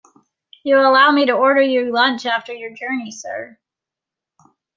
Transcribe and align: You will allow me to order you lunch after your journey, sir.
You 0.63 0.77
will 0.77 0.89
allow 0.89 1.11
me 1.11 1.27
to 1.27 1.33
order 1.33 1.61
you 1.61 1.93
lunch 1.93 2.25
after 2.25 2.51
your 2.53 2.73
journey, 2.73 3.11
sir. 3.11 3.59